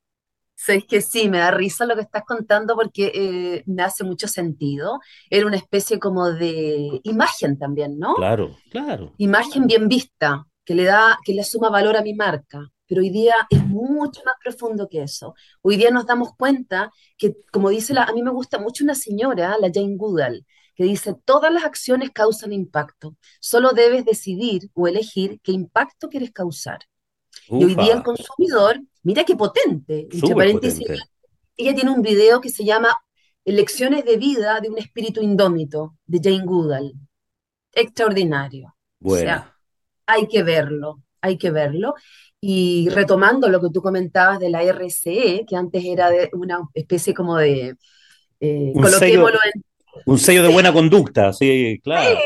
[0.54, 4.28] Sabes que sí, me da risa lo que estás contando porque eh, me hace mucho
[4.28, 5.00] sentido.
[5.30, 8.16] Era una especie como de imagen también, ¿no?
[8.16, 9.14] Claro, claro.
[9.16, 12.60] Imagen bien vista, que le da, que le suma valor a mi marca.
[12.86, 15.34] Pero hoy día es mucho más profundo que eso.
[15.62, 18.94] Hoy día nos damos cuenta que, como dice la, a mí me gusta mucho una
[18.94, 24.88] señora, la Jane Goodall, que dice, todas las acciones causan impacto, solo debes decidir o
[24.88, 26.80] elegir qué impacto quieres causar.
[27.48, 30.86] Y hoy día el consumidor, mira qué potente, entre paréntesis,
[31.56, 32.94] ella tiene un video que se llama
[33.44, 36.94] Lecciones de vida de un espíritu indómito, de Jane Goodall.
[37.72, 38.74] Extraordinario.
[38.98, 39.20] Bueno.
[39.20, 39.56] O sea,
[40.06, 41.94] hay que verlo, hay que verlo.
[42.40, 47.12] Y retomando lo que tú comentabas de la RCE, que antes era de una especie
[47.14, 47.76] como de,
[48.40, 49.62] eh, coloquémoslo en
[50.06, 52.18] un sello de buena conducta, sí, claro.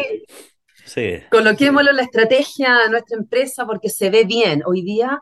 [0.85, 1.19] Sí.
[1.31, 4.63] Coloquémoslo la estrategia a nuestra empresa porque se ve bien.
[4.65, 5.21] Hoy día,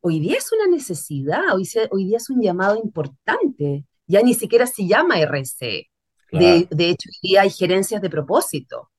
[0.00, 3.84] hoy día es una necesidad, hoy, hoy día es un llamado importante.
[4.06, 5.88] Ya ni siquiera se llama RC.
[6.32, 8.90] De, hecho, hoy día hay gerencias de propósito.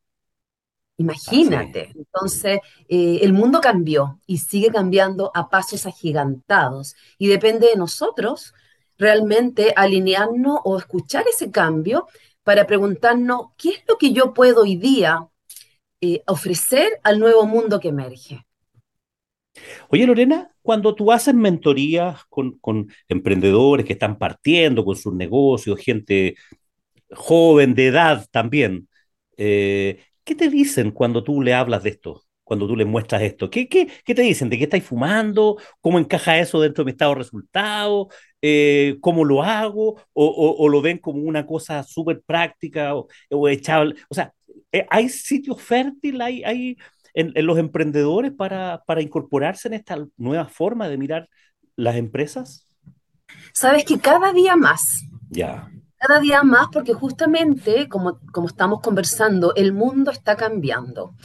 [0.98, 1.92] Imagínate.
[1.96, 6.96] Entonces, eh, el mundo cambió y sigue cambiando a pasos agigantados.
[7.18, 8.54] Y depende de nosotros
[8.98, 12.08] realmente alinearnos o escuchar ese cambio
[12.48, 15.28] para preguntarnos qué es lo que yo puedo hoy día
[16.00, 18.46] eh, ofrecer al nuevo mundo que emerge.
[19.90, 26.36] Oye, Lorena, cuando tú haces mentorías con, emprendedores que están partiendo con sus negocios, gente
[27.12, 28.88] joven, de edad también,
[29.36, 32.24] eh, ¿qué te dicen cuando tú le hablas de esto?
[32.46, 34.50] Cuando tú les muestras esto, ¿Qué, qué, qué te dicen?
[34.50, 35.58] ¿De qué estáis fumando?
[35.82, 38.08] ¿Cómo encaja eso dentro de mi estado de resultado?
[38.50, 43.96] Eh, cómo lo hago, o, lo ven como una cosa súper práctica o, echable.
[44.08, 44.32] O sea,
[44.72, 46.78] eh, ¿hay sitio fértil hay, hay
[47.14, 51.28] en, los emprendedores para, para incorporarse en esta nueva forma de mirar
[51.76, 52.66] las empresas?
[53.52, 55.04] Sabes que cada día más.
[55.30, 55.70] Ya.
[55.98, 61.16] Cada día más porque justamente, como, como estamos conversando, el mundo está cambiando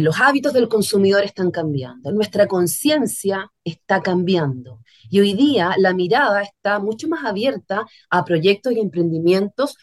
[0.00, 4.80] los hábitos del consumidor están cambiando, nuestra conciencia está cambiando.
[5.10, 9.76] Y hoy día la mirada está mucho más abierta a proyectos y emprendimientos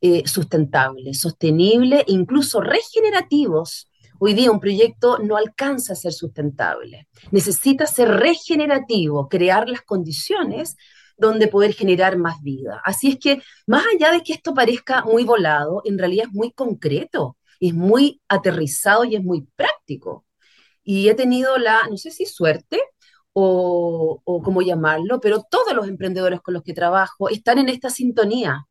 [0.00, 3.90] eh, sustentables, sostenibles incluso regenerativos.
[4.18, 7.08] Hoy día un proyecto no alcanza a ser sustentable.
[7.30, 10.76] Necesita ser regenerativo, crear las condiciones
[11.16, 12.80] donde poder generar más vida.
[12.84, 16.52] Así es que, más allá de que esto parezca muy volado, en realidad es muy
[16.52, 17.36] concreto
[17.68, 20.26] es muy aterrizado y es muy práctico.
[20.82, 22.80] Y he tenido la, no sé si suerte
[23.34, 27.90] o, o cómo llamarlo, pero todos los emprendedores con los que trabajo están en esta
[27.90, 28.66] sintonía.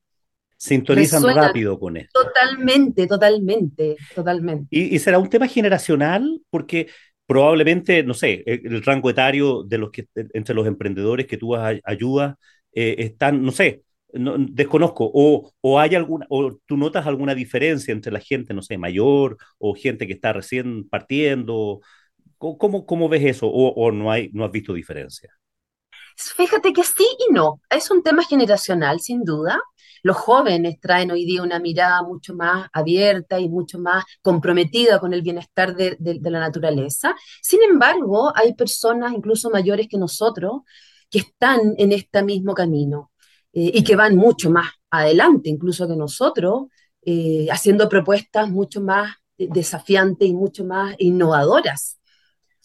[0.58, 2.24] Sintonizan rápido con esto.
[2.24, 4.68] Totalmente, totalmente, totalmente.
[4.72, 6.42] ¿Y, será un tema generacional?
[6.50, 6.88] Porque
[7.26, 12.36] probablemente, no sé, el, rango etario de los que, entre los emprendedores que tú ayudas,
[12.72, 18.14] eh, están, no sé, desconozco, o, o, hay alguna, o tú notas alguna diferencia entre
[18.14, 21.82] la gente, no sé, mayor o gente que está recién partiendo.
[22.58, 23.48] ¿Cómo, ves eso?
[23.48, 25.30] ¿O, no, has visto diferencia?
[26.18, 27.62] Fíjate que sí y no.
[27.70, 29.60] Es un tema generacional, sin duda.
[30.04, 35.14] Los jóvenes traen hoy día una mirada mucho más abierta y mucho más comprometida con
[35.14, 37.16] el bienestar de, la naturaleza.
[37.42, 40.62] Sin embargo, hay personas incluso mayores que nosotros
[41.10, 43.12] que están en este mismo camino
[43.54, 46.66] eh, y que van mucho más adelante incluso que nosotros,
[47.02, 52.00] eh, haciendo propuestas mucho más desafiantes y mucho más innovadoras.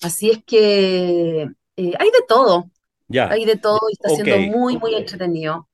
[0.03, 1.43] Así es que
[1.77, 2.71] eh, hay de todo,
[3.09, 3.31] ya.
[3.31, 5.69] Hay de todo y está siendo muy, muy entretenido.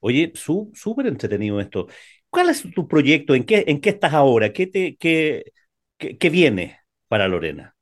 [0.00, 1.88] Oye, súper entretenido esto.
[2.28, 3.34] ¿Cuál es tu proyecto?
[3.34, 4.52] ¿En qué, en qué estás ahora?
[4.52, 5.52] ¿Qué, te, qué,
[5.96, 7.74] qué, viene para Lorena?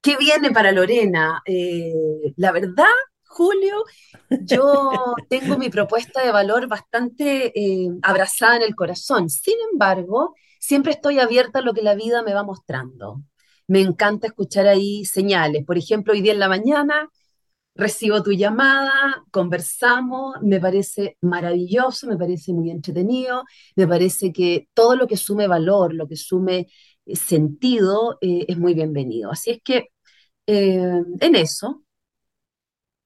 [0.00, 1.42] ¿Qué viene para Lorena?
[1.44, 1.92] Eh,
[2.36, 2.86] la verdad,
[3.26, 3.84] Julio,
[4.30, 9.28] yo tengo mi propuesta de valor bastante eh, abrazada en el corazón.
[9.28, 13.24] Sin embargo, siempre estoy abierta a lo que la vida me va mostrando
[13.70, 15.64] me encanta escuchar ahí señales.
[15.64, 17.08] Por ejemplo, hoy día en la mañana
[17.76, 23.44] recibo tu llamada, conversamos, me parece maravilloso, me parece muy entretenido,
[23.76, 26.66] me parece que todo lo que sume valor, lo que sume
[27.06, 29.30] eh, sentido, eh, es muy bienvenido.
[29.30, 29.90] Así es que
[30.48, 31.84] eh, en eso.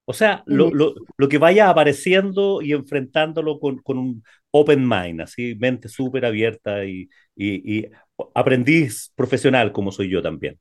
[0.06, 0.72] O sea, lo,
[1.28, 4.24] que vaya apareciendo y enfrentándolo con, un
[4.56, 7.86] open mind, así, mente súper abierta y, y
[8.34, 10.60] aprendiz profesional como soy yo también.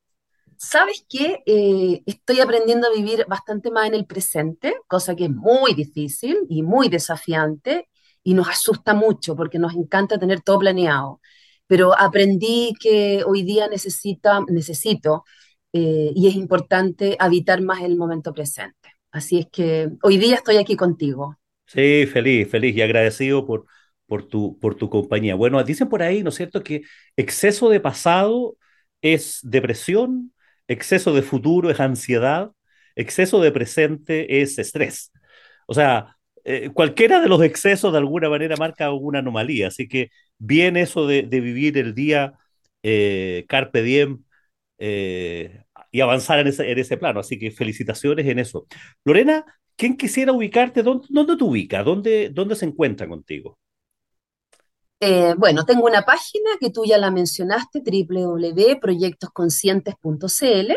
[0.57, 1.43] ¿Sabes qué?
[1.45, 6.37] Eh, estoy aprendiendo a vivir bastante más en el presente, cosa que es muy difícil
[6.49, 7.89] y muy desafiante
[8.23, 11.19] y nos asusta mucho porque nos encanta tener todo planeado.
[11.67, 15.23] Pero aprendí que hoy día necesita, necesito
[15.73, 18.89] eh, y es importante habitar más el momento presente.
[19.11, 21.37] Así es que hoy día estoy aquí contigo.
[21.67, 23.65] Sí, feliz, feliz y agradecido por,
[24.13, 25.33] por tu, por tu compañía.
[25.33, 26.83] Bueno, dicen por ahí, ¿no es cierto?, que
[27.17, 28.55] exceso de pasado
[29.01, 30.33] es depresión,
[30.67, 32.51] exceso de futuro es ansiedad,
[32.95, 35.11] exceso de presente es estrés.
[35.65, 39.69] O sea, eh, cualquiera de los excesos de alguna manera marca alguna anomalía.
[39.69, 42.33] Así que bien eso de, vivir el día
[42.83, 44.23] eh, carpe diem
[44.77, 47.19] eh, y avanzar en ese, en ese plano.
[47.21, 48.67] Así que felicitaciones en eso.
[49.05, 49.43] Lorena,
[49.75, 50.83] ¿quién quisiera ubicarte?
[50.83, 51.83] ¿Dónde, dónde te ubica?
[51.83, 53.57] ¿Dónde, ¿Dónde se encuentra contigo?
[55.05, 60.71] Eh, bueno, tengo una página que tú ya la mencionaste, www.proyectosconscientes.cl.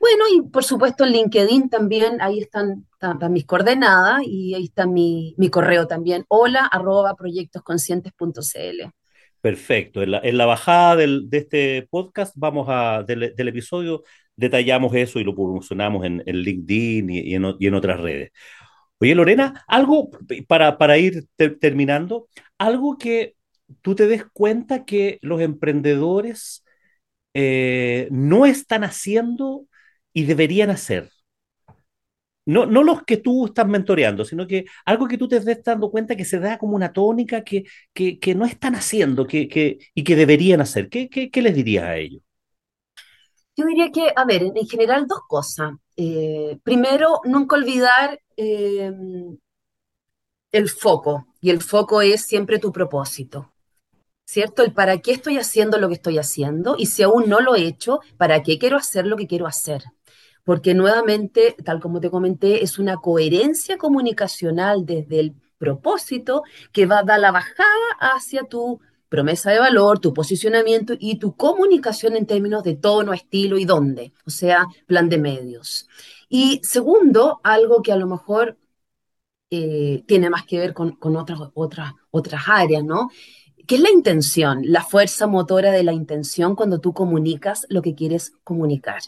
[0.00, 2.86] Bueno, y por supuesto en LinkedIn también, ahí están,
[3.28, 8.90] mis coordenadas y ahí está mi, correo también, hola arroba proyectosconscientes.cl.
[9.42, 10.02] Perfecto.
[10.02, 14.04] En la, bajada de este podcast, vamos a, del, episodio,
[14.36, 18.30] detallamos eso y lo promocionamos en, LinkedIn y, en, otras redes.
[19.00, 20.08] Oye, Lorena, algo
[20.48, 21.26] para, para ir
[21.60, 23.34] terminando, algo que
[23.82, 26.64] tú te des cuenta que los emprendedores
[27.34, 29.66] eh, no están haciendo
[30.12, 31.10] y deberían hacer.
[32.46, 35.90] No, no los que tú estás mentoreando, sino que algo que tú te estés dando
[35.90, 40.02] cuenta que se da como una tónica que, que, no están haciendo que, que, y
[40.02, 40.88] que deberían hacer.
[40.88, 42.22] ¿Qué, qué, les dirías a ellos?
[43.56, 45.74] Yo diría que, a ver, en, general dos cosas.
[45.96, 48.90] Eh, primero, nunca olvidar eh,
[50.50, 53.49] el foco, y el foco es siempre tu propósito.
[54.30, 54.62] ¿Cierto?
[54.62, 57.66] El para qué estoy haciendo lo que estoy haciendo y si aún no lo he
[57.66, 59.82] hecho, ¿para qué quiero hacer lo que quiero hacer?
[60.44, 67.00] Porque nuevamente, tal como te comenté, es una coherencia comunicacional desde el propósito que va
[67.00, 72.26] a dar la bajada hacia tu promesa de valor, tu posicionamiento y tu comunicación en
[72.26, 75.88] términos de tono, estilo y dónde, o sea, plan de medios.
[76.28, 78.56] Y segundo, algo que a lo mejor
[79.50, 83.10] eh, tiene más que ver con, con otras, otras, otras áreas, ¿no?
[83.70, 84.62] ¿Qué es la intención?
[84.64, 89.00] La fuerza motora de la intención cuando tú comunicas lo que quieres comunicar.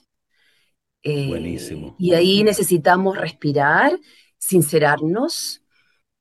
[1.03, 1.97] Eh, Buenísimo.
[1.99, 3.99] Y ahí necesitamos respirar,
[4.39, 5.65] sincerarnos.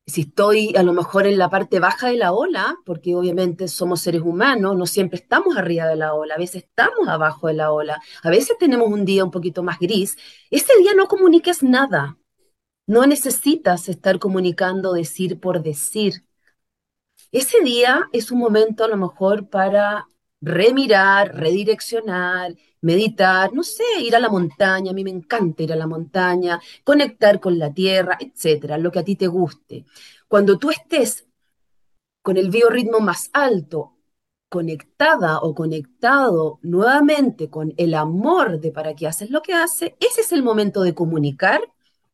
[0.07, 4.01] Si estoy a lo mejor en la parte baja de la ola, porque obviamente somos
[4.01, 7.71] seres humanos, no siempre estamos arriba de la ola, a veces estamos abajo de la
[7.71, 10.17] ola, a veces tenemos un día un poquito más gris,
[10.49, 12.17] ese día no comuniques nada.
[12.87, 16.25] No necesitas estar comunicando decir por decir.
[17.31, 20.07] Ese día es un momento a lo mejor para
[20.41, 25.75] remirar, redireccionar, meditar, no sé, ir a la montaña, a mí me encanta ir a
[25.75, 29.85] la montaña, conectar con la tierra, etcétera, lo que a ti te guste.
[30.27, 31.25] Cuando tú estés
[32.21, 33.97] con el biorritmo más alto,
[34.49, 40.21] conectada o conectado nuevamente con el amor de para qué haces lo que hace, ese
[40.21, 41.61] es el momento de comunicar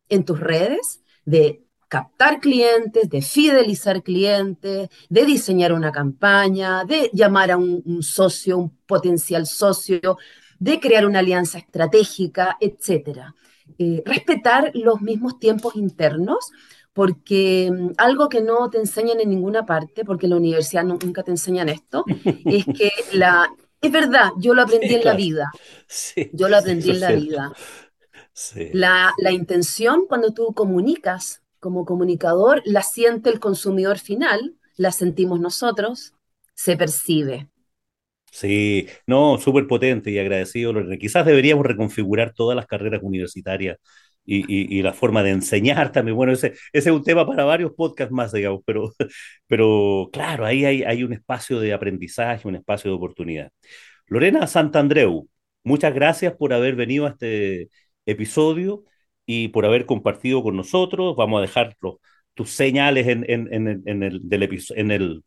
[0.09, 7.51] en tus redes, de captar clientes, de fidelizar clientes, de diseñar una campaña, de llamar
[7.51, 10.17] a un, un socio, un potencial socio,
[10.59, 13.35] de crear una alianza estratégica, etcétera.
[13.77, 16.51] Eh, respetar los mismos tiempos internos,
[16.93, 21.31] porque mm, algo que no te enseñan en ninguna parte, porque la universidad nunca te
[21.31, 22.03] enseñan esto,
[22.45, 23.49] es que la...
[23.79, 25.51] Es verdad, yo lo aprendí en la vida.
[26.33, 27.53] yo lo aprendí en la vida.
[28.73, 35.39] La, la intención cuando tú comunicas como comunicador, la siente el consumidor final, la sentimos
[35.39, 36.14] nosotros,
[36.53, 37.49] se percibe.
[38.32, 40.74] Sí, no, súper potente y agradecido.
[40.99, 43.78] Quizás deberíamos reconfigurar todas las carreras universitarias
[44.28, 46.16] y, la forma de enseñar también.
[46.18, 48.91] Bueno, ese, es un tema para varios podcasts más, digamos, pero,
[49.47, 53.51] pero claro, ahí hay, hay un espacio de aprendizaje, un espacio de oportunidad.
[54.08, 55.30] Lorena Santandreu,
[55.64, 57.70] muchas gracias por haber venido a este
[58.05, 58.84] episodio
[59.28, 61.15] y por haber compartido con nosotros.
[61.15, 61.78] Vamos a dejar
[62.34, 64.43] tus señales en, en, en, el, del
[64.75, 65.23] en el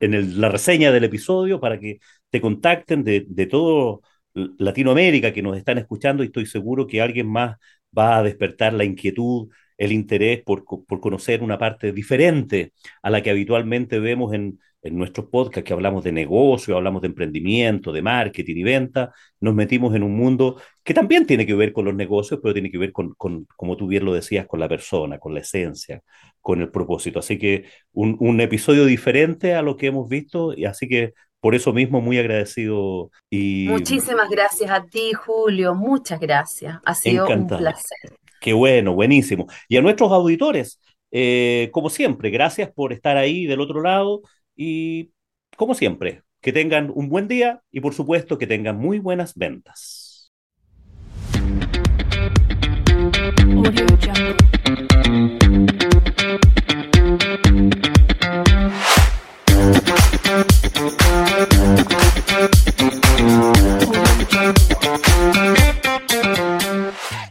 [0.00, 4.02] en la reseña del episodio para que te contacten de, de todo
[4.34, 7.56] Latinoamérica que nos están escuchando y estoy seguro que alguien más
[7.96, 12.72] va a despertar la inquietud, el interés por, por conocer una parte diferente
[13.02, 17.08] a la que habitualmente vemos en, en nuestros podcasts que hablamos de negocio, hablamos de
[17.08, 21.72] emprendimiento, de marketing y venta, nos metimos en un mundo que también tiene que ver
[21.72, 24.60] con los negocios, pero tiene que ver con, con como tú bien lo decías, con
[24.60, 26.02] la persona, con la esencia,
[26.40, 27.18] con el propósito.
[27.18, 31.54] Así que un, un episodio diferente a lo que hemos visto, y así que por
[31.54, 33.10] eso mismo muy agradecido.
[33.28, 33.66] Y...
[33.68, 36.78] Muchísimas gracias a ti, Julio, muchas gracias.
[36.84, 38.16] Ha sido un placer.
[38.40, 39.46] Qué bueno, buenísimo.
[39.68, 44.22] Y a nuestros auditores, eh, como siempre, gracias por estar ahí del otro lado
[44.62, 45.14] y
[45.56, 50.34] como siempre, que tengan un buen día y por supuesto que tengan muy buenas ventas.